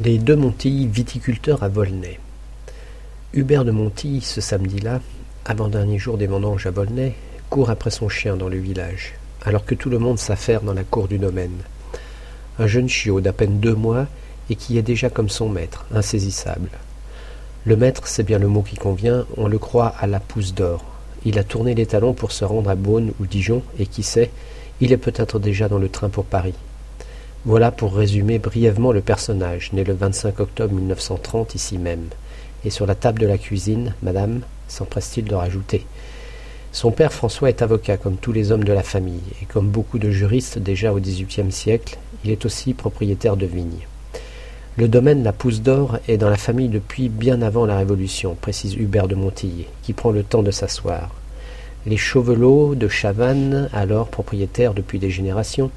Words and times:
Les 0.00 0.18
deux 0.18 0.36
Montilles, 0.36 0.86
viticulteurs 0.86 1.64
à 1.64 1.68
Volnay. 1.68 2.20
Hubert 3.32 3.64
de 3.64 3.72
Montilly, 3.72 4.20
ce 4.20 4.40
samedi-là, 4.40 5.00
avant-dernier 5.44 5.98
jour 5.98 6.16
des 6.16 6.28
vendanges 6.28 6.66
à 6.66 6.70
Volnay, 6.70 7.14
court 7.50 7.68
après 7.68 7.90
son 7.90 8.08
chien 8.08 8.36
dans 8.36 8.48
le 8.48 8.58
village, 8.58 9.14
alors 9.42 9.64
que 9.64 9.74
tout 9.74 9.90
le 9.90 9.98
monde 9.98 10.20
s'affaire 10.20 10.60
dans 10.60 10.72
la 10.72 10.84
cour 10.84 11.08
du 11.08 11.18
domaine. 11.18 11.64
Un 12.60 12.68
jeune 12.68 12.88
chiot 12.88 13.20
d'à 13.20 13.32
peine 13.32 13.58
deux 13.58 13.74
mois 13.74 14.06
et 14.50 14.54
qui 14.54 14.78
est 14.78 14.82
déjà 14.82 15.10
comme 15.10 15.28
son 15.28 15.48
maître, 15.48 15.84
insaisissable. 15.92 16.70
Le 17.64 17.76
maître, 17.76 18.06
c'est 18.06 18.22
bien 18.22 18.38
le 18.38 18.46
mot 18.46 18.62
qui 18.62 18.76
convient, 18.76 19.26
on 19.36 19.48
le 19.48 19.58
croit 19.58 19.92
à 19.98 20.06
la 20.06 20.20
pousse 20.20 20.54
d'or. 20.54 20.84
Il 21.24 21.40
a 21.40 21.44
tourné 21.44 21.74
les 21.74 21.86
talons 21.86 22.14
pour 22.14 22.30
se 22.30 22.44
rendre 22.44 22.70
à 22.70 22.76
Beaune 22.76 23.14
ou 23.18 23.26
Dijon, 23.26 23.64
et 23.80 23.86
qui 23.86 24.04
sait, 24.04 24.30
il 24.80 24.92
est 24.92 24.96
peut-être 24.96 25.40
déjà 25.40 25.68
dans 25.68 25.78
le 25.78 25.88
train 25.88 26.08
pour 26.08 26.24
Paris. 26.24 26.54
Voilà 27.48 27.70
pour 27.70 27.94
résumer 27.94 28.38
brièvement 28.38 28.92
le 28.92 29.00
personnage, 29.00 29.72
né 29.72 29.82
le 29.82 29.94
25 29.94 30.38
octobre 30.38 30.74
1930 30.74 31.54
ici 31.54 31.78
même. 31.78 32.04
Et 32.66 32.68
sur 32.68 32.84
la 32.84 32.94
table 32.94 33.22
de 33.22 33.26
la 33.26 33.38
cuisine, 33.38 33.94
madame, 34.02 34.42
s'empresse-t-il 34.68 35.24
de 35.24 35.34
rajouter. 35.34 35.86
Son 36.72 36.90
père 36.90 37.10
François 37.10 37.48
est 37.48 37.62
avocat 37.62 37.96
comme 37.96 38.18
tous 38.18 38.32
les 38.32 38.52
hommes 38.52 38.64
de 38.64 38.72
la 38.74 38.82
famille, 38.82 39.22
et 39.40 39.46
comme 39.46 39.68
beaucoup 39.68 39.98
de 39.98 40.10
juristes 40.10 40.58
déjà 40.58 40.92
au 40.92 41.00
XVIIIe 41.00 41.50
siècle, 41.50 41.96
il 42.22 42.32
est 42.32 42.44
aussi 42.44 42.74
propriétaire 42.74 43.38
de 43.38 43.46
vignes. 43.46 43.86
Le 44.76 44.86
domaine 44.86 45.22
La 45.24 45.32
Pousse 45.32 45.62
d'Or 45.62 46.00
est 46.06 46.18
dans 46.18 46.28
la 46.28 46.36
famille 46.36 46.68
depuis 46.68 47.08
bien 47.08 47.40
avant 47.40 47.64
la 47.64 47.78
Révolution, 47.78 48.36
précise 48.38 48.74
Hubert 48.74 49.08
de 49.08 49.14
Montilly, 49.14 49.64
qui 49.82 49.94
prend 49.94 50.10
le 50.10 50.22
temps 50.22 50.42
de 50.42 50.50
s'asseoir. 50.50 51.14
Les 51.86 51.96
Chauvelots 51.96 52.74
de 52.74 52.88
Chavannes, 52.88 53.70
alors 53.72 54.08
propriétaires 54.08 54.74
depuis 54.74 54.98
des 54.98 55.08
générations, 55.08 55.70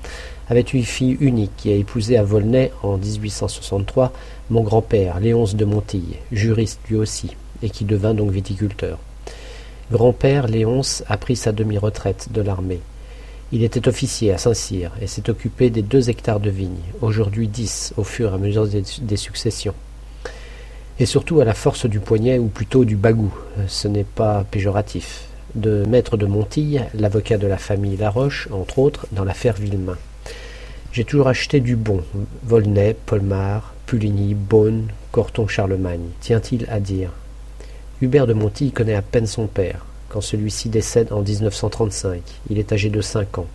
avaient 0.52 0.60
une 0.60 0.84
fille 0.84 1.16
unique 1.22 1.54
qui 1.56 1.72
a 1.72 1.76
épousé 1.76 2.18
à 2.18 2.24
Volnay 2.24 2.74
en 2.84 2.98
1863 2.98 4.12
mon 4.50 4.64
grand-père, 4.64 5.22
Léonce 5.22 5.56
de 5.56 5.64
Montilly, 5.64 6.18
juriste 6.34 6.82
lui 6.90 6.98
aussi, 6.98 7.38
et 7.64 7.70
qui 7.70 7.86
devint 7.86 8.14
donc 8.14 8.32
viticulteur. 8.32 9.00
Grand-père 9.94 10.48
Léonce 10.48 11.06
a 11.08 11.16
pris 11.16 11.38
sa 11.38 11.54
demi-retraite 11.54 12.34
de 12.34 12.42
l'armée. 12.42 12.82
Il 13.54 13.64
était 13.64 13.88
officier 13.88 14.34
à 14.34 14.38
Saint-Cyr 14.38 14.92
et 15.02 15.08
s'est 15.08 15.30
occupé 15.30 15.70
des 15.70 15.82
deux 15.84 16.10
hectares 16.10 16.42
de 16.42 16.50
vignes, 16.50 16.84
aujourd'hui 17.02 17.48
dix 17.48 17.94
au 17.96 18.04
fur 18.04 18.32
et 18.32 18.36
à 18.36 18.38
mesure 18.38 18.68
des, 18.68 19.18
successions. 19.18 19.76
Et 21.00 21.06
surtout 21.06 21.40
à 21.40 21.46
la 21.46 21.54
force 21.54 21.86
du 21.86 22.02
poignet, 22.02 22.40
ou 22.40 22.48
plutôt 22.48 22.84
du 22.84 22.98
bagou, 22.98 23.34
ce 23.68 23.88
n'est 23.88 24.04
pas 24.04 24.44
péjoratif, 24.52 25.28
de 25.56 25.86
maître 25.88 26.18
de 26.18 26.26
Montilly, 26.26 26.82
l'avocat 26.94 27.38
de 27.38 27.48
la 27.48 27.58
famille 27.58 27.96
Laroche, 27.96 28.50
entre 28.52 28.80
autres, 28.80 29.08
dans 29.14 29.24
l'affaire 29.24 29.56
Villemain. 29.56 29.98
J'ai 30.94 31.06
toujours 31.06 31.30
acheté 31.30 31.62
du 31.62 31.78
bon, 31.78 32.04
Volnay, 32.44 32.98
Polmar, 33.06 33.74
Puligny, 33.86 34.34
Beaune, 34.34 34.88
Corton, 35.14 35.48
Charlemagne, 35.48 36.10
tient-il 36.20 36.68
à 36.70 36.82
dire? 36.82 37.12
Hubert 38.02 38.28
de 38.28 38.34
Montilly 38.34 38.74
connaît 38.74 38.96
à 38.96 39.02
peine 39.02 39.26
son 39.26 39.48
père, 39.48 39.86
quand 40.10 40.20
celui-ci 40.20 40.68
décède 40.68 41.14
en 41.14 41.22
1935. 41.22 42.22
Il 42.50 42.60
est 42.60 42.74
âgé 42.74 42.90
de 42.90 43.00
cinq 43.00 43.38
ans. 43.38 43.48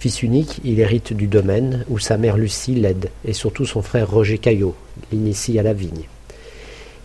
Fils 0.00 0.24
unique, 0.24 0.60
il 0.64 0.80
hérite 0.80 1.12
du 1.12 1.28
domaine 1.28 1.84
où 1.88 2.00
sa 2.00 2.16
mère 2.16 2.36
Lucie 2.36 2.74
l'aide, 2.74 3.10
et 3.24 3.32
surtout 3.32 3.64
son 3.64 3.80
frère 3.80 4.10
Roger 4.10 4.38
Caillot, 4.38 4.74
l'initie 5.12 5.60
à 5.60 5.62
la 5.62 5.72
vigne. 5.72 6.08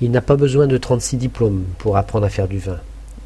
Il 0.01 0.09
n'a 0.09 0.21
pas 0.21 0.37
besoin 0.37 0.65
de 0.65 0.77
trente-six 0.77 1.17
diplômes 1.17 1.65
pour 1.77 1.97
apprendre 1.97 2.25
à 2.25 2.29
faire 2.29 2.47
du 2.47 2.57
vin. 2.57 2.79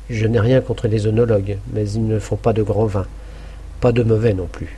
Je 0.10 0.28
n'ai 0.28 0.42
rien 0.42 0.60
contre 0.60 0.90
les 0.90 1.08
œnologues, 1.08 1.60
mais 1.72 1.90
ils 1.90 2.06
ne 2.06 2.20
font 2.20 2.36
pas 2.36 2.52
de 2.52 2.62
grands 2.62 2.88
vins. 2.88 3.08
Pas 3.80 3.94
de 3.94 4.04
mauvais 4.04 4.34
non 4.34 4.48
plus. 4.48 4.78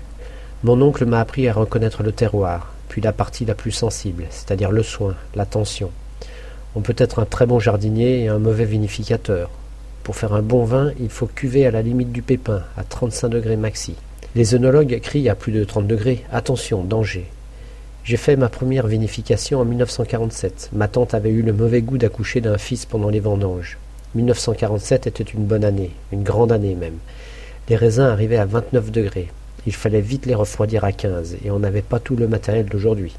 Mon 0.63 0.81
oncle 0.81 1.05
m'a 1.05 1.19
appris 1.19 1.47
à 1.47 1.53
reconnaître 1.53 2.01
le 2.01 2.11
terroir, 2.11 2.73
puis 2.89 2.99
la 2.99 3.13
partie 3.13 3.45
la 3.45 3.53
plus 3.53 3.71
sensible, 3.71 4.25
c'est-à-dire 4.31 4.71
le 4.71 4.81
soin, 4.81 5.13
l'attention. 5.35 5.91
On 6.75 6.81
peut 6.81 6.95
être 6.97 7.19
un 7.19 7.25
très 7.25 7.45
bon 7.45 7.59
jardinier 7.59 8.23
et 8.23 8.27
un 8.27 8.39
mauvais 8.39 8.65
vinificateur. 8.65 9.51
Pour 10.01 10.15
faire 10.15 10.33
un 10.33 10.41
bon 10.41 10.63
vin, 10.63 10.93
il 10.99 11.09
faut 11.09 11.27
cuver 11.27 11.67
à 11.67 11.71
la 11.71 11.83
limite 11.83 12.11
du 12.11 12.23
pépin, 12.23 12.63
à 12.75 12.83
35 12.83 13.29
degrés 13.29 13.55
maxi. 13.55 13.93
Les 14.33 14.55
œnologues 14.55 14.99
crient 14.99 15.29
à 15.29 15.35
plus 15.35 15.51
de 15.51 15.63
30 15.63 15.85
degrés 15.85 16.23
Attention, 16.31 16.83
danger. 16.83 17.29
J'ai 18.03 18.17
fait 18.17 18.35
ma 18.35 18.49
première 18.49 18.87
vinification 18.87 19.59
en 19.59 19.65
1947. 19.65 20.71
Ma 20.73 20.87
tante 20.87 21.13
avait 21.13 21.29
eu 21.29 21.43
le 21.43 21.53
mauvais 21.53 21.83
goût 21.83 21.99
d'accoucher 21.99 22.41
d'un 22.41 22.57
fils 22.57 22.87
pendant 22.87 23.09
les 23.09 23.19
vendanges. 23.19 23.77
1947 24.15 25.05
était 25.05 25.23
une 25.23 25.45
bonne 25.45 25.65
année, 25.65 25.91
une 26.11 26.23
grande 26.23 26.51
année 26.51 26.73
même. 26.73 26.97
Les 27.69 27.75
raisins 27.75 28.03
arrivaient 28.03 28.37
à 28.37 28.45
29 28.45 28.91
degrés. 28.91 29.27
Il 29.67 29.75
fallait 29.75 30.01
vite 30.01 30.25
les 30.25 30.33
refroidir 30.33 30.85
à 30.85 30.93
quinze, 30.93 31.35
et 31.43 31.51
on 31.51 31.59
n'avait 31.59 31.81
pas 31.81 31.99
tout 31.99 32.15
le 32.15 32.29
matériel 32.29 32.67
d'aujourd'hui. 32.67 33.13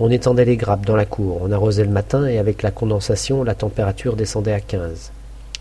On 0.00 0.10
étendait 0.10 0.44
les 0.44 0.56
grappes 0.56 0.84
dans 0.84 0.96
la 0.96 1.04
cour, 1.04 1.38
on 1.40 1.52
arrosait 1.52 1.84
le 1.84 1.90
matin, 1.90 2.26
et 2.26 2.38
avec 2.38 2.64
la 2.64 2.72
condensation, 2.72 3.44
la 3.44 3.54
température 3.54 4.16
descendait 4.16 4.52
à 4.52 4.60
quinze. 4.60 5.12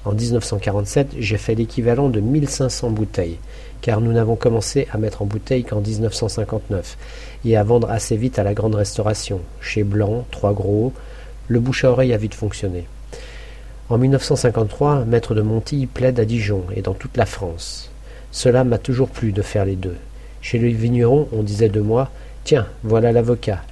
En 0.06 0.14
1947, 0.14 1.10
j'ai 1.20 1.38
fait 1.38 1.54
l'équivalent 1.54 2.10
de 2.10 2.20
1500 2.20 2.90
bouteilles, 2.90 3.38
car 3.82 4.02
nous 4.02 4.12
n'avons 4.12 4.36
commencé 4.36 4.88
à 4.92 4.98
mettre 4.98 5.22
en 5.22 5.26
bouteille 5.26 5.64
qu'en 5.64 5.82
1959, 5.82 6.98
et 7.46 7.56
à 7.56 7.64
vendre 7.64 7.92
assez 7.92 8.18
vite 8.18 8.40
à 8.40 8.44
la 8.44 8.56
grande 8.56 8.74
restauration. 8.74 9.42
Chez 9.62 9.84
Blanc, 9.84 10.26
Trois 10.32 10.54
Gros, 10.54 10.94
le 11.48 11.60
bouche 11.60 11.86
à 11.86 11.92
oreille 11.92 12.14
a 12.14 12.18
vite 12.18 12.34
fonctionné. 12.34 12.88
En 13.90 14.00
1953, 14.00 15.06
Maître 15.06 15.36
de 15.36 15.44
Montilly 15.44 15.86
plaide 15.86 16.20
à 16.20 16.26
Dijon 16.26 16.64
et 16.76 16.82
dans 16.82 16.96
toute 16.96 17.18
la 17.18 17.28
France. 17.28 17.92
Cela 18.32 18.64
m'a 18.64 18.78
toujours 18.78 19.10
plu 19.10 19.32
de 19.32 19.42
faire 19.44 19.66
les 19.66 19.76
deux. 19.76 19.96
Chez 20.42 20.60
les 20.60 20.72
vignerons, 20.72 21.28
on 21.32 21.44
disait 21.44 21.70
de 21.70 21.82
moi 21.82 22.10
Tiens, 22.44 22.68
voilà 22.84 23.12
l'avocat. 23.12 23.64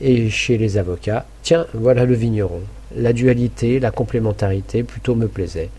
Et 0.00 0.30
chez 0.30 0.56
les 0.56 0.78
avocats, 0.78 1.26
tiens, 1.42 1.66
voilà 1.74 2.04
le 2.04 2.14
vigneron. 2.14 2.62
La 2.96 3.12
dualité, 3.12 3.80
la 3.80 3.90
complémentarité 3.90 4.82
plutôt 4.82 5.14
me 5.14 5.28
plaisait. 5.28 5.70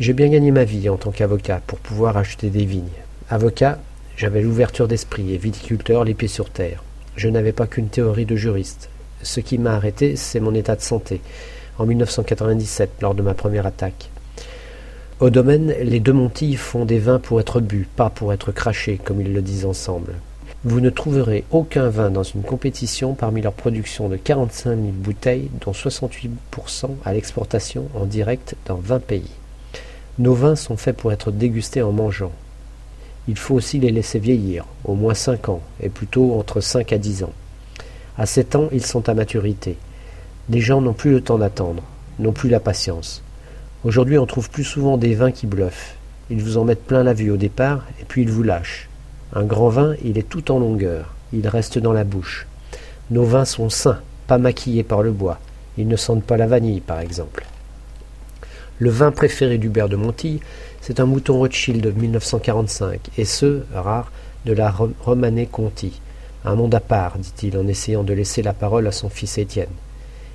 J'ai 0.00 0.12
bien 0.12 0.28
gagné 0.28 0.50
ma 0.50 0.64
vie 0.64 0.88
en 0.88 0.96
tant 0.96 1.10
qu'avocat 1.10 1.60
pour 1.66 1.78
pouvoir 1.78 2.16
acheter 2.16 2.50
des 2.50 2.64
vignes. 2.64 2.84
Avocat, 3.30 3.78
j'avais 4.16 4.42
l'ouverture 4.42 4.88
d'esprit 4.88 5.34
et 5.34 5.38
viticulteur 5.38 6.04
les 6.04 6.14
pieds 6.14 6.28
sur 6.28 6.50
terre. 6.50 6.82
Je 7.16 7.28
n'avais 7.28 7.52
pas 7.52 7.66
qu'une 7.66 7.88
théorie 7.88 8.26
de 8.26 8.36
juriste. 8.36 8.88
Ce 9.22 9.40
qui 9.40 9.58
m'a 9.58 9.74
arrêté, 9.74 10.16
c'est 10.16 10.40
mon 10.40 10.54
état 10.54 10.76
de 10.76 10.80
santé, 10.80 11.20
en 11.78 11.86
1997, 11.86 12.90
lors 13.02 13.14
de 13.14 13.22
ma 13.22 13.34
première 13.34 13.66
attaque. 13.66 14.10
Au 15.18 15.30
domaine, 15.30 15.74
les 15.80 15.98
deux 15.98 16.12
Montilles 16.12 16.56
font 16.56 16.84
des 16.84 16.98
vins 16.98 17.18
pour 17.18 17.40
être 17.40 17.62
bu, 17.62 17.88
pas 17.96 18.10
pour 18.10 18.34
être 18.34 18.52
crachés, 18.52 19.00
comme 19.02 19.22
ils 19.22 19.32
le 19.32 19.40
disent 19.40 19.64
ensemble. 19.64 20.12
Vous 20.62 20.80
ne 20.80 20.90
trouverez 20.90 21.44
aucun 21.50 21.88
vin 21.88 22.10
dans 22.10 22.22
une 22.22 22.42
compétition 22.42 23.14
parmi 23.14 23.40
leur 23.40 23.54
production 23.54 24.10
de 24.10 24.16
45 24.16 24.76
000 24.76 24.82
bouteilles, 24.92 25.48
dont 25.64 25.72
68% 25.72 26.28
à 27.02 27.14
l'exportation 27.14 27.88
en 27.94 28.04
direct 28.04 28.56
dans 28.66 28.74
20 28.74 28.98
pays. 29.06 29.30
Nos 30.18 30.34
vins 30.34 30.54
sont 30.54 30.76
faits 30.76 30.98
pour 30.98 31.12
être 31.12 31.30
dégustés 31.30 31.80
en 31.80 31.92
mangeant. 31.92 32.32
Il 33.26 33.38
faut 33.38 33.54
aussi 33.54 33.78
les 33.78 33.92
laisser 33.92 34.18
vieillir, 34.18 34.66
au 34.84 34.96
moins 34.96 35.14
5 35.14 35.48
ans, 35.48 35.62
et 35.80 35.88
plutôt 35.88 36.38
entre 36.38 36.60
5 36.60 36.92
à 36.92 36.98
10 36.98 37.24
ans. 37.24 37.32
À 38.18 38.26
7 38.26 38.54
ans, 38.54 38.68
ils 38.70 38.84
sont 38.84 39.08
à 39.08 39.14
maturité. 39.14 39.78
Les 40.50 40.60
gens 40.60 40.82
n'ont 40.82 40.92
plus 40.92 41.12
le 41.12 41.22
temps 41.22 41.38
d'attendre, 41.38 41.82
n'ont 42.18 42.32
plus 42.32 42.50
la 42.50 42.60
patience. 42.60 43.22
Aujourd'hui, 43.86 44.18
on 44.18 44.26
trouve 44.26 44.50
plus 44.50 44.64
souvent 44.64 44.96
des 44.96 45.14
vins 45.14 45.30
qui 45.30 45.46
bluffent. 45.46 45.94
Ils 46.28 46.42
vous 46.42 46.58
en 46.58 46.64
mettent 46.64 46.84
plein 46.84 47.04
la 47.04 47.14
vue 47.14 47.30
au 47.30 47.36
départ, 47.36 47.84
et 48.00 48.04
puis 48.04 48.22
ils 48.22 48.32
vous 48.32 48.42
lâchent. 48.42 48.88
Un 49.32 49.44
grand 49.44 49.68
vin, 49.68 49.94
il 50.04 50.18
est 50.18 50.28
tout 50.28 50.50
en 50.50 50.58
longueur. 50.58 51.14
Il 51.32 51.46
reste 51.46 51.78
dans 51.78 51.92
la 51.92 52.02
bouche. 52.02 52.48
Nos 53.12 53.22
vins 53.22 53.44
sont 53.44 53.70
sains, 53.70 54.00
pas 54.26 54.38
maquillés 54.38 54.82
par 54.82 55.04
le 55.04 55.12
bois. 55.12 55.38
Ils 55.78 55.86
ne 55.86 55.94
sentent 55.94 56.24
pas 56.24 56.36
la 56.36 56.48
vanille, 56.48 56.80
par 56.80 56.98
exemple. 56.98 57.46
Le 58.80 58.90
vin 58.90 59.12
préféré 59.12 59.56
d'Hubert 59.56 59.88
de 59.88 59.94
Montilly, 59.94 60.40
c'est 60.80 60.98
un 60.98 61.06
mouton 61.06 61.38
Rothschild 61.38 61.80
de 61.80 61.92
1945, 61.92 63.10
et 63.18 63.24
ce, 63.24 63.62
rare, 63.72 64.10
de 64.46 64.52
la 64.52 64.74
Romanée 65.04 65.46
Conti. 65.46 66.00
Un 66.44 66.56
monde 66.56 66.74
à 66.74 66.80
part, 66.80 67.18
dit-il 67.18 67.56
en 67.56 67.68
essayant 67.68 68.02
de 68.02 68.14
laisser 68.14 68.42
la 68.42 68.52
parole 68.52 68.88
à 68.88 68.92
son 68.92 69.10
fils 69.10 69.38
Étienne. 69.38 69.68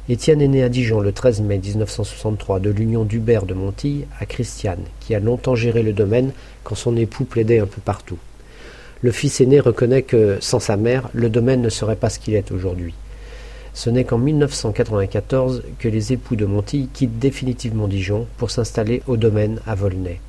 Étienne 0.10 0.42
est 0.42 0.48
né 0.48 0.64
à 0.64 0.70
Dijon 0.70 1.00
le 1.00 1.12
13 1.12 1.42
mai 1.42 1.60
1963 1.60 2.60
de 2.60 2.72
l'union 2.72 3.04
d'Hubert 3.04 3.46
de 3.46 3.54
Montilly 3.54 4.08
à 4.20 4.26
Christiane, 4.26 4.84
qui 5.00 5.14
a 5.14 5.20
longtemps 5.20 5.54
géré 5.54 5.84
le 5.84 5.94
domaine 5.94 6.32
quand 6.64 6.74
son 6.74 6.98
époux 6.98 7.24
plaidait 7.24 7.60
un 7.60 7.68
peu 7.68 7.82
partout. 7.82 8.18
Le 9.02 9.12
fils 9.12 9.42
aîné 9.42 9.60
reconnaît 9.60 10.02
que, 10.02 10.38
sans 10.42 10.60
sa 10.60 10.76
mère, 10.76 11.10
le 11.14 11.30
domaine 11.30 11.62
ne 11.62 11.70
serait 11.70 11.96
pas 11.96 12.10
ce 12.10 12.18
qu'il 12.18 12.34
est 12.34 12.52
aujourd'hui. 12.52 12.96
Ce 13.76 13.92
n'est 13.92 14.04
qu'en 14.04 14.18
1994 14.18 15.62
que 15.78 15.88
les 15.88 16.14
époux 16.14 16.36
de 16.36 16.46
Montilly 16.46 16.90
quittent 16.92 17.20
définitivement 17.20 17.88
Dijon 17.88 18.26
pour 18.38 18.50
s'installer 18.50 19.04
au 19.06 19.18
domaine 19.18 19.60
à 19.68 19.76
Volnay. 19.76 20.20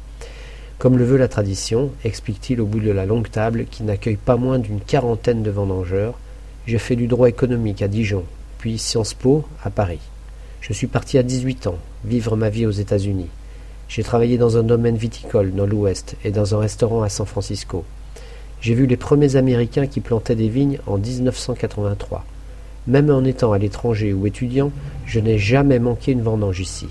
Comme 0.78 0.98
le 0.98 1.04
veut 1.04 1.16
la 1.16 1.28
tradition, 1.28 1.90
explique-t-il 2.04 2.60
au 2.60 2.66
bout 2.66 2.80
de 2.80 2.90
la 2.90 3.06
longue 3.06 3.30
table 3.30 3.64
qui 3.70 3.84
n'accueille 3.84 4.16
pas 4.16 4.36
moins 4.36 4.58
d'une 4.58 4.80
quarantaine 4.80 5.42
de 5.42 5.50
vendangeurs, 5.50 6.18
j'ai 6.66 6.78
fait 6.78 6.94
du 6.94 7.06
droit 7.06 7.28
économique 7.28 7.80
à 7.82 7.88
Dijon, 7.88 8.24
puis 8.62 8.78
Sciences 8.78 9.14
Po 9.14 9.44
à 9.64 9.70
Paris. 9.70 9.98
Je 10.60 10.72
suis 10.72 10.86
parti 10.86 11.18
à 11.18 11.24
18 11.24 11.66
ans, 11.66 11.78
vivre 12.04 12.36
ma 12.36 12.48
vie 12.48 12.64
aux 12.64 12.70
États-Unis. 12.70 13.26
J'ai 13.88 14.04
travaillé 14.04 14.38
dans 14.38 14.56
un 14.56 14.62
domaine 14.62 14.94
viticole 14.94 15.52
dans 15.52 15.66
l'Ouest 15.66 16.14
et 16.24 16.30
dans 16.30 16.54
un 16.54 16.60
restaurant 16.60 17.02
à 17.02 17.08
San 17.08 17.26
Francisco. 17.26 17.84
J'ai 18.60 18.74
vu 18.74 18.86
les 18.86 18.96
premiers 18.96 19.34
Américains 19.34 19.88
qui 19.88 19.98
plantaient 19.98 20.36
des 20.36 20.48
vignes 20.48 20.78
en 20.86 20.96
1983. 20.96 22.24
Même 22.86 23.10
en 23.10 23.24
étant 23.24 23.52
à 23.52 23.58
l'étranger 23.58 24.12
ou 24.12 24.28
étudiant, 24.28 24.70
je 25.06 25.18
n'ai 25.18 25.38
jamais 25.38 25.80
manqué 25.80 26.12
une 26.12 26.22
vendange 26.22 26.60
ici. 26.60 26.86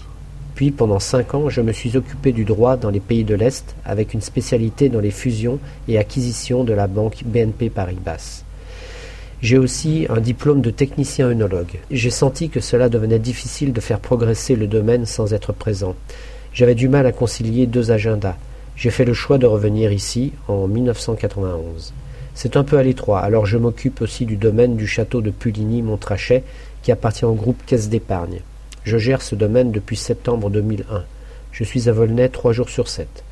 Puis, 0.56 0.71
pendant 0.71 1.00
cinq 1.00 1.33
ans, 1.35 1.47
je 1.47 1.62
me 1.62 1.71
suis 1.71 1.95
occupé 1.95 2.33
du 2.33 2.44
droit 2.44 2.75
dans 2.75 2.89
les 2.89 3.00
pays 3.00 3.24
de 3.24 3.35
l'Est, 3.35 3.77
avec 3.85 4.13
une 4.13 4.19
spécialité 4.19 4.89
dans 4.89 5.00
les 5.00 5.09
fusions 5.09 5.57
et 5.88 5.97
acquisitions 5.97 6.65
de 6.65 6.74
la 6.74 6.88
banque 6.88 7.24
BNP 7.24 7.69
Paribas. 7.69 8.44
J'ai 9.41 9.57
aussi 9.57 10.05
un 10.09 10.21
diplôme 10.21 10.61
de 10.61 10.69
technicien 10.69 11.27
œnologue. 11.27 11.79
J'ai 11.89 12.11
senti 12.11 12.49
que 12.49 12.59
cela 12.59 12.89
devenait 12.89 13.17
difficile 13.17 13.73
de 13.73 13.81
faire 13.81 13.99
progresser 13.99 14.55
le 14.55 14.67
domaine 14.67 15.07
sans 15.07 15.33
être 15.33 15.51
présent. 15.51 15.95
J'avais 16.53 16.75
du 16.75 16.88
mal 16.88 17.07
à 17.07 17.11
concilier 17.11 17.65
deux 17.65 17.89
agendas. 17.89 18.35
J'ai 18.75 18.91
fait 18.91 19.03
le 19.03 19.15
choix 19.15 19.39
de 19.39 19.47
revenir 19.47 19.91
ici 19.91 20.33
en 20.47 20.67
1991. 20.67 21.91
C'est 22.35 22.55
un 22.55 22.63
peu 22.63 22.77
à 22.77 22.83
l'étroit, 22.83 23.21
alors 23.21 23.47
je 23.47 23.57
m'occupe 23.57 24.01
aussi 24.01 24.27
du 24.27 24.35
domaine 24.35 24.75
du 24.75 24.85
château 24.85 25.21
de 25.21 25.31
Puligny-Montrachet 25.31 26.43
qui 26.83 26.91
appartient 26.91 27.25
au 27.25 27.33
groupe 27.33 27.65
Caisse 27.65 27.89
d'épargne. 27.89 28.41
Je 28.83 28.99
gère 28.99 29.23
ce 29.23 29.33
domaine 29.33 29.71
depuis 29.71 29.97
septembre 29.97 30.51
2001. 30.51 31.03
Je 31.51 31.63
suis 31.63 31.89
à 31.89 31.93
Volnay 31.93 32.29
trois 32.29 32.53
jours 32.53 32.69
sur 32.69 32.88
sept. 32.88 33.23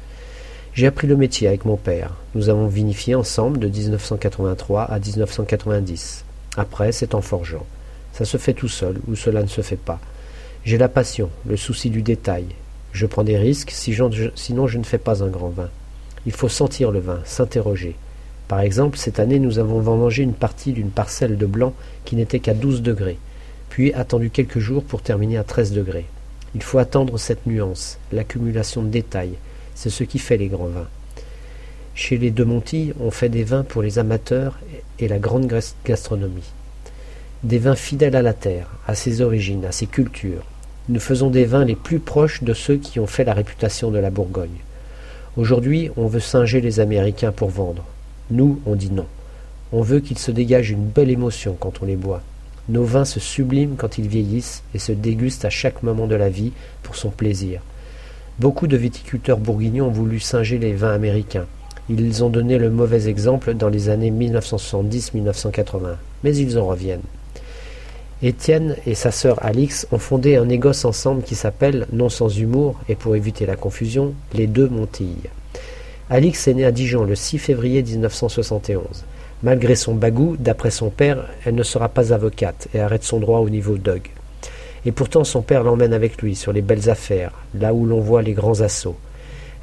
J'ai 0.74 0.88
appris 0.88 1.08
le 1.08 1.18
métier 1.18 1.48
avec 1.48 1.66
mon 1.66 1.78
père. 1.78 2.14
Nous 2.36 2.50
avons 2.50 2.68
vinifié 2.68 3.16
ensemble 3.16 3.60
de 3.60 3.68
1983 3.68 4.84
à 4.84 5.00
1990. 5.00 6.24
Après, 6.58 6.92
c'est 6.92 7.16
en 7.16 7.22
forgeant. 7.22 7.66
Ça 8.14 8.24
se 8.26 8.38
fait 8.38 8.54
tout 8.54 8.68
seul 8.68 8.98
ou 9.08 9.16
cela 9.16 9.42
ne 9.42 9.48
se 9.48 9.62
fait 9.62 9.78
pas. 9.78 10.00
J'ai 10.66 10.78
la 10.78 10.90
passion, 10.90 11.30
le 11.48 11.58
souci 11.58 11.90
du 11.90 12.02
détail. 12.02 12.46
Je 12.92 13.06
prends 13.06 13.24
des 13.24 13.38
risques, 13.38 13.72
sinon 13.72 14.68
je 14.68 14.78
ne 14.78 14.84
fais 14.84 14.98
pas 14.98 15.24
un 15.24 15.28
grand 15.28 15.50
vin. 15.50 15.70
Il 16.26 16.32
faut 16.32 16.50
sentir 16.50 16.92
le 16.92 17.00
vin, 17.00 17.20
s'interroger. 17.26 17.96
Par 18.48 18.60
exemple, 18.60 18.98
cette 18.98 19.20
année, 19.20 19.40
nous 19.40 19.60
avons 19.60 19.80
vendangé 19.80 20.24
une 20.24 20.34
partie 20.34 20.74
d'une 20.74 20.90
parcelle 20.90 21.38
de 21.38 21.46
blanc 21.46 21.74
qui 22.06 22.16
n'était 22.16 22.40
qu'à 22.40 22.54
12 22.54 22.82
degrés, 22.82 23.18
puis 23.70 23.94
attendu 23.94 24.30
quelques 24.30 24.60
jours 24.60 24.84
pour 24.84 25.02
terminer 25.02 25.38
à 25.38 25.44
13 25.44 25.72
degrés. 25.72 26.06
Il 26.56 26.64
faut 26.64 26.80
attendre 26.80 27.18
cette 27.18 27.46
nuance, 27.46 28.00
l'accumulation 28.12 28.82
de 28.82 28.90
détails, 28.90 29.36
c'est 29.80 29.90
ce 29.90 30.04
qui 30.04 30.20
fait 30.20 30.36
les 30.36 30.50
grands 30.50 30.68
vins. 30.68 30.90
Chez 31.96 32.18
les 32.18 32.32
De 32.32 32.44
Monti, 32.44 32.92
on 33.00 33.12
fait 33.12 33.30
des 33.30 33.46
vins 33.46 33.64
pour 33.64 33.82
les 33.82 33.98
amateurs 33.98 34.60
et 35.00 35.08
la 35.08 35.20
grande 35.20 35.50
gastronomie. 35.86 36.52
Des 37.44 37.60
vins 37.60 37.78
fidèles 37.78 38.18
à 38.18 38.22
la 38.22 38.34
terre, 38.34 38.68
à 38.88 38.94
ses 38.94 39.22
origines, 39.22 39.64
à 39.64 39.72
ses 39.72 39.86
cultures. 39.86 40.44
Nous 40.90 41.00
faisons 41.00 41.30
des 41.30 41.46
vins 41.46 41.64
les 41.64 41.78
plus 41.78 42.00
proches 42.00 42.44
de 42.44 42.54
ceux 42.54 42.76
qui 42.76 43.00
ont 43.00 43.08
fait 43.08 43.24
la 43.24 43.34
réputation 43.34 43.90
de 43.90 44.00
la 44.00 44.10
Bourgogne. 44.10 44.60
Aujourd'hui, 45.38 45.90
on 45.96 46.08
veut 46.08 46.20
singer 46.20 46.60
les 46.60 46.82
Américains 46.82 47.32
pour 47.32 47.50
vendre. 47.50 47.86
Nous, 48.32 48.60
on 48.66 48.76
dit 48.76 48.92
non. 48.92 49.06
On 49.72 49.82
veut 49.82 50.02
qu'ils 50.02 50.20
se 50.20 50.32
dégagent 50.32 50.72
une 50.72 50.88
belle 50.88 51.10
émotion 51.10 51.56
quand 51.58 51.82
on 51.82 51.86
les 51.86 51.96
boit. 51.96 52.22
Nos 52.68 52.84
vins 52.84 53.06
se 53.06 53.22
subliment 53.22 53.78
quand 53.78 53.98
ils 53.98 54.10
vieillissent 54.10 54.62
et 54.76 54.80
se 54.80 54.92
dégustent 54.92 55.46
à 55.46 55.50
chaque 55.50 55.84
moment 55.84 56.08
de 56.08 56.16
la 56.16 56.28
vie 56.28 56.52
pour 56.84 56.98
son 56.98 57.12
plaisir. 57.12 57.62
Beaucoup 58.40 58.68
de 58.68 58.78
viticulteurs 58.78 59.38
bourguignons 59.38 59.88
ont 59.88 59.92
voulu 59.92 60.22
singer 60.22 60.60
les 60.60 60.72
vins 60.72 60.94
américains. 60.94 61.46
Ils 61.90 62.24
ont 62.24 62.30
donné 62.30 62.58
le 62.58 62.70
mauvais 62.70 63.10
exemple 63.10 63.54
dans 63.54 63.68
les 63.68 63.90
années 63.90 64.12
1970-1980, 64.12 65.98
mais 66.24 66.34
ils 66.38 66.58
en 66.58 66.66
reviennent. 66.66 67.02
Étienne 68.24 68.78
et 68.86 68.96
sa 68.96 69.12
sœur 69.12 69.44
Alix 69.44 69.88
ont 69.92 69.98
fondé 69.98 70.38
un 70.38 70.46
négoce 70.46 70.86
ensemble 70.86 71.24
qui 71.24 71.36
s'appelle, 71.36 71.86
non 71.92 72.08
sans 72.08 72.30
humour 72.30 72.80
et 72.88 72.96
pour 72.96 73.18
éviter 73.18 73.46
la 73.46 73.58
confusion, 73.58 74.14
les 74.34 74.48
deux 74.48 74.70
Montilles. 74.70 75.30
Alix 76.10 76.48
est 76.48 76.54
née 76.54 76.66
à 76.66 76.72
Dijon 76.72 77.04
le 77.04 77.16
6 77.16 77.40
février 77.40 77.84
1971. 77.84 79.04
Malgré 79.44 79.76
son 79.76 79.96
bagou, 79.96 80.38
d'après 80.40 80.72
son 80.72 80.90
père, 80.90 81.26
elle 81.46 81.56
ne 81.56 81.64
sera 81.64 81.90
pas 81.90 82.14
avocate 82.14 82.70
et 82.74 82.80
arrête 82.80 83.04
son 83.04 83.20
droit 83.20 83.40
au 83.40 83.50
niveau 83.50 83.78
Doug. 83.78 84.04
Et 84.86 84.92
pourtant 84.92 85.24
son 85.24 85.42
père 85.42 85.64
l'emmène 85.64 85.94
avec 85.94 86.22
lui 86.22 86.36
sur 86.36 86.54
les 86.54 86.62
belles 86.62 86.90
affaires, 86.90 87.32
là 87.54 87.74
où 87.74 87.86
l'on 87.86 88.00
voit 88.00 88.22
les 88.22 88.34
grands 88.34 88.62
assauts. 88.62 88.98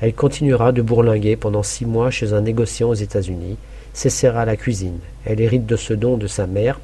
Elle 0.00 0.14
continuera 0.14 0.72
de 0.72 0.82
bourlinguer 0.82 1.36
pendant 1.36 1.62
six 1.62 1.86
mois 1.86 2.10
chez 2.10 2.34
un 2.34 2.42
négociant 2.42 2.90
aux 2.90 2.94
États-Unis, 2.94 3.56
s'essaiera 3.94 4.44
la 4.44 4.56
cuisine. 4.56 4.98
Elle 5.24 5.40
hérite 5.40 5.64
de 5.64 5.76
ce 5.76 5.94
don 5.94 6.18
de 6.18 6.26
sa 6.26 6.46
mère, 6.46 6.78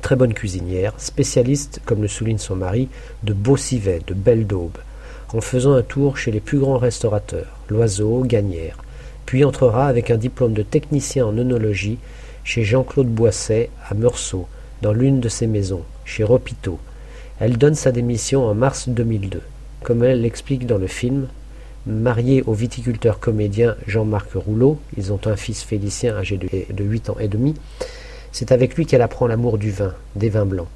très 0.00 0.16
bonne 0.16 0.34
cuisinière, 0.34 0.92
spécialiste, 0.98 1.80
comme 1.84 2.02
le 2.02 2.08
souligne 2.08 2.38
son 2.38 2.56
mari, 2.56 2.88
de 3.22 3.32
beaux 3.32 3.56
civets, 3.56 4.00
de 4.04 4.14
belles 4.14 4.46
daubes, 4.48 4.78
en 5.32 5.40
faisant 5.40 5.74
un 5.74 5.82
tour 5.82 6.18
chez 6.18 6.32
les 6.32 6.40
plus 6.40 6.58
grands 6.58 6.78
restaurateurs, 6.78 7.58
Loiseau, 7.68 8.24
Gagnère, 8.24 8.76
puis 9.24 9.44
entrera 9.44 9.86
avec 9.86 10.10
un 10.10 10.16
diplôme 10.16 10.52
de 10.52 10.62
technicien 10.62 11.24
en 11.24 11.38
œnologie 11.38 11.98
chez 12.42 12.64
Jean-Claude 12.64 13.06
Boisset 13.06 13.70
à 13.88 13.94
Meursault, 13.94 14.48
dans 14.82 14.92
l'une 14.92 15.20
de 15.20 15.28
ses 15.28 15.46
maisons, 15.46 15.84
chez 16.04 16.24
Ropito, 16.24 16.80
elle 17.42 17.58
donne 17.58 17.74
sa 17.74 17.90
démission 17.90 18.46
en 18.46 18.54
mars 18.54 18.88
2002. 18.88 19.40
Comme 19.82 20.04
elle 20.04 20.20
l'explique 20.20 20.64
dans 20.64 20.78
le 20.78 20.86
film, 20.86 21.26
mariée 21.88 22.40
au 22.46 22.52
viticulteur 22.52 23.18
comédien 23.18 23.74
Jean-Marc 23.88 24.34
Rouleau, 24.34 24.78
ils 24.96 25.12
ont 25.12 25.18
un 25.24 25.34
fils 25.34 25.64
Félicien 25.64 26.14
âgé 26.14 26.38
de 26.38 26.84
8 26.84 27.10
ans 27.10 27.16
et 27.18 27.26
demi, 27.26 27.56
c'est 28.30 28.52
avec 28.52 28.76
lui 28.76 28.86
qu'elle 28.86 29.02
apprend 29.02 29.26
l'amour 29.26 29.58
du 29.58 29.72
vin, 29.72 29.92
des 30.14 30.28
vins 30.28 30.46
blancs. 30.46 30.68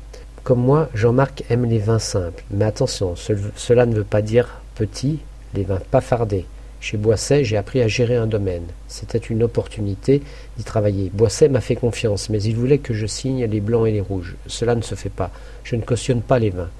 Comme 0.42 0.58
moi, 0.58 0.90
Jean-Marc 0.92 1.44
aime 1.50 1.66
les 1.66 1.78
vins 1.78 2.00
simples, 2.00 2.42
mais 2.50 2.64
attention, 2.64 3.14
cela 3.14 3.86
ne 3.86 3.94
veut 3.94 4.02
pas 4.02 4.20
dire 4.20 4.60
petit, 4.74 5.20
les 5.54 5.62
vins 5.62 5.78
pas 5.92 6.00
fardés, 6.00 6.46
chez 6.86 6.98
Boisset, 6.98 7.42
j'ai 7.42 7.56
appris 7.56 7.82
à 7.82 7.88
gérer 7.88 8.14
un 8.14 8.28
domaine. 8.28 8.62
C'était 8.86 9.18
une 9.18 9.42
opportunité 9.42 10.22
d'y 10.56 10.62
travailler. 10.62 11.10
Boisset 11.12 11.48
m'a 11.48 11.60
fait 11.60 11.74
confiance, 11.74 12.30
mais 12.30 12.40
il 12.40 12.54
voulait 12.54 12.78
que 12.78 12.94
je 12.94 13.06
signe 13.06 13.44
les 13.44 13.60
blancs 13.60 13.88
et 13.88 13.90
les 13.90 14.00
rouges. 14.00 14.36
Cela 14.46 14.76
ne 14.76 14.82
se 14.82 14.94
fait 14.94 15.10
pas. 15.10 15.32
Je 15.64 15.74
ne 15.74 15.82
cautionne 15.82 16.22
pas 16.22 16.38
les 16.38 16.50
vins. 16.50 16.70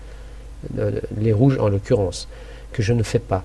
Euh, 0.79 1.01
les 1.21 1.33
rouges 1.33 1.59
en 1.59 1.69
l'occurrence, 1.69 2.29
que 2.73 2.85
je 2.85 2.93
ne 2.93 3.03
fais 3.03 3.19
pas. 3.19 3.43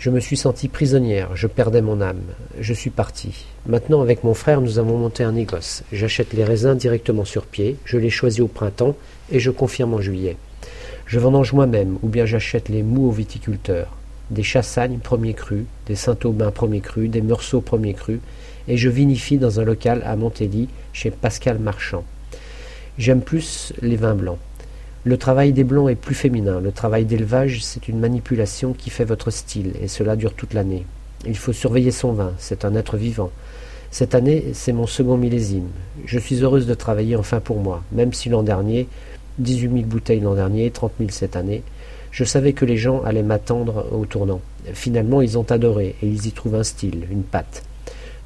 Je 0.00 0.10
me 0.10 0.18
suis 0.18 0.36
senti 0.36 0.66
prisonnière, 0.66 1.36
je 1.36 1.46
perdais 1.46 1.80
mon 1.80 2.00
âme. 2.00 2.22
Je 2.58 2.74
suis 2.74 2.90
parti. 2.90 3.46
Maintenant, 3.66 4.02
avec 4.02 4.24
mon 4.24 4.34
frère, 4.34 4.60
nous 4.60 4.80
avons 4.80 4.98
monté 4.98 5.22
un 5.22 5.30
négoce. 5.30 5.84
J'achète 5.92 6.32
les 6.32 6.42
raisins 6.42 6.74
directement 6.74 7.24
sur 7.24 7.46
pied, 7.46 7.76
je 7.84 7.98
les 7.98 8.10
choisis 8.10 8.40
au 8.40 8.48
printemps 8.48 8.96
et 9.30 9.38
je 9.38 9.52
confirme 9.52 9.94
en 9.94 10.00
juillet. 10.00 10.36
Je 11.06 11.20
vendange 11.20 11.52
moi-même, 11.52 11.98
ou 12.02 12.08
bien 12.08 12.26
j'achète 12.26 12.68
les 12.68 12.82
mous 12.82 13.06
aux 13.06 13.12
viticulteurs 13.12 13.94
des 14.30 14.42
chassagnes 14.42 14.98
premier 14.98 15.34
cru, 15.34 15.66
des 15.86 15.94
Saint-Aubin 15.96 16.50
premier 16.50 16.80
cru, 16.80 17.08
des 17.08 17.22
Meursault 17.22 17.60
premier 17.60 17.94
cru, 17.94 18.20
et 18.68 18.76
je 18.76 18.88
vinifie 18.88 19.38
dans 19.38 19.60
un 19.60 19.64
local 19.64 20.02
à 20.04 20.16
Montély 20.16 20.68
chez 20.92 21.10
Pascal 21.10 21.58
Marchand. 21.58 22.04
J'aime 22.98 23.20
plus 23.22 23.72
les 23.82 23.96
vins 23.96 24.14
blancs. 24.14 24.38
Le 25.04 25.16
travail 25.16 25.52
des 25.52 25.64
blancs 25.64 25.90
est 25.90 25.94
plus 25.94 26.14
féminin. 26.14 26.60
Le 26.60 26.72
travail 26.72 27.06
d'élevage, 27.06 27.64
c'est 27.64 27.88
une 27.88 27.98
manipulation 27.98 28.74
qui 28.74 28.90
fait 28.90 29.04
votre 29.04 29.30
style, 29.30 29.72
et 29.80 29.88
cela 29.88 30.14
dure 30.14 30.34
toute 30.34 30.52
l'année. 30.54 30.84
Il 31.26 31.36
faut 31.36 31.52
surveiller 31.52 31.90
son 31.90 32.12
vin, 32.12 32.32
c'est 32.38 32.64
un 32.64 32.74
être 32.74 32.96
vivant. 32.96 33.30
Cette 33.90 34.14
année, 34.14 34.52
c'est 34.52 34.72
mon 34.72 34.86
second 34.86 35.16
millésime. 35.16 35.68
Je 36.06 36.18
suis 36.18 36.42
heureuse 36.42 36.66
de 36.66 36.74
travailler 36.74 37.16
enfin 37.16 37.40
pour 37.40 37.58
moi, 37.58 37.82
même 37.92 38.12
si 38.12 38.28
l'an 38.28 38.42
dernier, 38.42 38.86
18 39.38 39.72
000 39.72 39.82
bouteilles 39.84 40.20
l'an 40.20 40.34
dernier, 40.34 40.70
30 40.70 40.92
000 40.98 41.10
cette 41.10 41.34
année, 41.34 41.62
je 42.10 42.24
savais 42.24 42.52
que 42.52 42.64
les 42.64 42.76
gens 42.76 43.02
allaient 43.02 43.22
m'attendre 43.22 43.86
au 43.92 44.04
tournant. 44.04 44.40
Finalement, 44.72 45.22
ils 45.22 45.38
ont 45.38 45.50
adoré 45.50 45.94
et 46.02 46.06
ils 46.06 46.26
y 46.26 46.32
trouvent 46.32 46.56
un 46.56 46.64
style, 46.64 47.06
une 47.10 47.22
patte. 47.22 47.62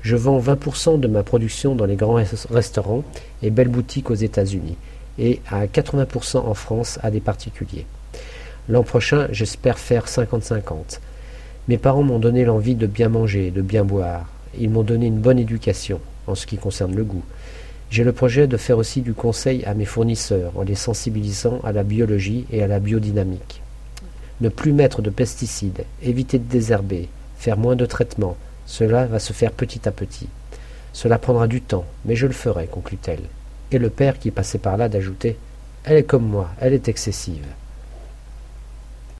Je 0.02 0.16
vends 0.16 0.38
20% 0.38 1.00
de 1.00 1.08
ma 1.08 1.22
production 1.22 1.74
dans 1.74 1.86
les 1.86 1.96
grands 1.96 2.22
restaurants 2.50 3.04
et 3.42 3.50
belles 3.50 3.68
boutiques 3.68 4.10
aux 4.10 4.14
États-Unis 4.14 4.76
et 5.18 5.40
à 5.50 5.66
80% 5.66 6.38
en 6.38 6.54
France 6.54 6.98
à 7.02 7.10
des 7.10 7.20
particuliers. 7.20 7.86
L'an 8.68 8.82
prochain, 8.82 9.28
j'espère 9.30 9.78
faire 9.78 10.06
50-50. 10.06 11.00
Mes 11.68 11.78
parents 11.78 12.02
m'ont 12.02 12.18
donné 12.18 12.44
l'envie 12.44 12.74
de 12.74 12.86
bien 12.86 13.08
manger, 13.08 13.50
de 13.50 13.62
bien 13.62 13.84
boire. 13.84 14.26
Ils 14.58 14.70
m'ont 14.70 14.82
donné 14.82 15.06
une 15.06 15.20
bonne 15.20 15.38
éducation 15.38 16.00
en 16.26 16.34
ce 16.34 16.46
qui 16.46 16.56
concerne 16.56 16.94
le 16.94 17.04
goût. 17.04 17.24
J'ai 17.90 18.04
le 18.04 18.12
projet 18.12 18.46
de 18.46 18.56
faire 18.56 18.78
aussi 18.78 19.02
du 19.02 19.14
conseil 19.14 19.64
à 19.64 19.74
mes 19.74 19.84
fournisseurs 19.84 20.52
en 20.56 20.62
les 20.62 20.74
sensibilisant 20.74 21.60
à 21.64 21.72
la 21.72 21.82
biologie 21.82 22.44
et 22.50 22.62
à 22.62 22.66
la 22.66 22.80
biodynamique. 22.80 23.62
Ne 24.44 24.50
plus 24.50 24.74
mettre 24.74 25.00
de 25.00 25.08
pesticides, 25.08 25.86
éviter 26.02 26.38
de 26.38 26.44
désherber, 26.44 27.08
faire 27.38 27.56
moins 27.56 27.76
de 27.76 27.86
traitements, 27.86 28.36
cela 28.66 29.06
va 29.06 29.18
se 29.18 29.32
faire 29.32 29.52
petit 29.52 29.88
à 29.88 29.90
petit. 29.90 30.28
Cela 30.92 31.16
prendra 31.16 31.48
du 31.48 31.62
temps, 31.62 31.86
mais 32.04 32.14
je 32.14 32.26
le 32.26 32.34
ferai, 32.34 32.66
conclut-elle. 32.66 33.22
Et 33.72 33.78
le 33.78 33.88
père 33.88 34.18
qui 34.18 34.30
passait 34.30 34.58
par 34.58 34.76
là 34.76 34.90
d'ajouter 34.90 35.38
Elle 35.84 35.96
est 35.96 36.02
comme 36.02 36.26
moi, 36.28 36.50
elle 36.60 36.74
est 36.74 36.88
excessive. 36.88 37.46